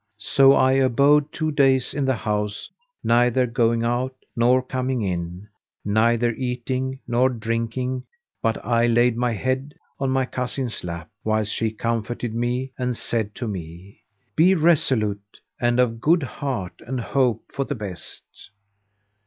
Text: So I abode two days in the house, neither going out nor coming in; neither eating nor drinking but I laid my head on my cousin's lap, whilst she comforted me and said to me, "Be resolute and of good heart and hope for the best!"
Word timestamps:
So 0.17 0.53
I 0.53 0.71
abode 0.71 1.31
two 1.31 1.51
days 1.51 1.93
in 1.93 2.05
the 2.05 2.15
house, 2.15 2.71
neither 3.03 3.45
going 3.45 3.83
out 3.83 4.15
nor 4.35 4.63
coming 4.63 5.03
in; 5.03 5.47
neither 5.85 6.31
eating 6.31 6.97
nor 7.07 7.29
drinking 7.29 8.05
but 8.41 8.57
I 8.65 8.87
laid 8.87 9.15
my 9.15 9.33
head 9.33 9.75
on 9.99 10.09
my 10.09 10.25
cousin's 10.25 10.83
lap, 10.83 11.07
whilst 11.23 11.53
she 11.53 11.69
comforted 11.69 12.33
me 12.33 12.73
and 12.79 12.97
said 12.97 13.35
to 13.35 13.47
me, 13.47 14.01
"Be 14.35 14.55
resolute 14.55 15.39
and 15.59 15.79
of 15.79 16.01
good 16.01 16.23
heart 16.23 16.81
and 16.87 16.99
hope 16.99 17.51
for 17.53 17.65
the 17.65 17.75
best!" 17.75 18.23